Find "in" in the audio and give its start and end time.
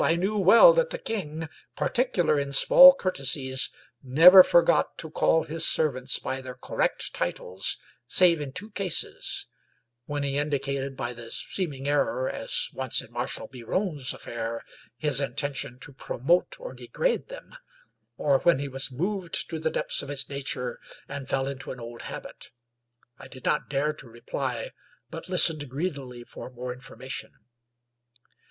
2.39-2.51, 8.41-8.51, 13.03-13.11